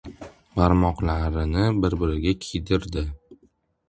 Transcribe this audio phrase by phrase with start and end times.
[0.59, 3.05] Barmoqlarini bir-biriga kiydirdi.